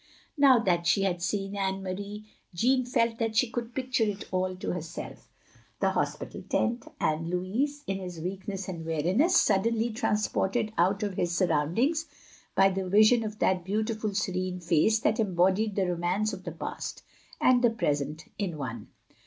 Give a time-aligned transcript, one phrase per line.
[0.35, 4.55] Now that she had seen Anne Marie, Jeanne felt that she could picture it all
[4.55, 5.29] to herself:
[5.79, 11.37] the hospital tent, and Louis, in his weakness and weariness, suddenly transported out of his
[11.37, 12.07] sur roundings
[12.55, 17.03] by the vision of that beautiful, serene face that embodied the romance of the past
[17.39, 18.87] and the present in one.